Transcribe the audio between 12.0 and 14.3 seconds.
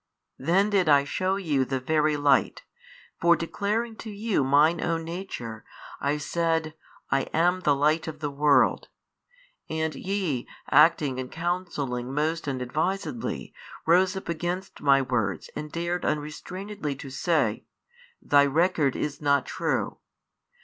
most unadvisedly, rose up